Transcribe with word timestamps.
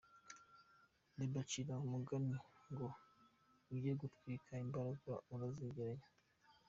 L 1.17 1.19
abacira 1.25 1.73
umugani 1.85 2.35
ngo 2.71 2.87
“ujya 3.73 3.93
gutwika 4.01 4.51
imbagara 4.63 5.15
arazegeranya. 5.33 6.07